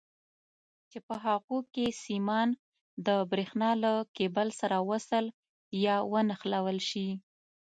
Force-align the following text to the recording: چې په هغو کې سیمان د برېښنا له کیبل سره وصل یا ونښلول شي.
چې 0.89 0.97
په 1.07 1.15
هغو 1.25 1.57
کې 1.73 1.85
سیمان 2.03 2.49
د 3.07 3.09
برېښنا 3.31 3.69
له 3.83 3.93
کیبل 4.15 4.47
سره 4.59 4.77
وصل 4.89 5.25
یا 5.85 5.95
ونښلول 6.11 6.77
شي. 6.89 7.07